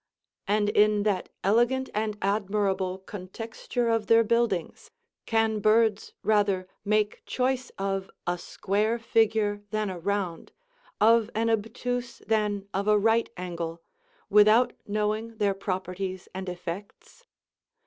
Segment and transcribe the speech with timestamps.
[0.47, 4.89] And in that elegant and admirable contexture of their buildings,
[5.27, 10.53] can birds rather make choice of a square figure than a round,
[10.99, 13.83] of an obtuse than of a right angle,
[14.27, 17.23] without knowing their properties and effects?